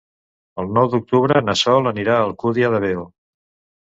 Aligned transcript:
El 0.61 0.69
nou 0.77 0.87
d'octubre 0.93 1.43
na 1.49 1.55
Sol 1.61 1.91
anirà 1.91 2.15
a 2.17 2.25
l'Alcúdia 2.27 2.73
de 2.77 2.81
Veo. 2.87 3.05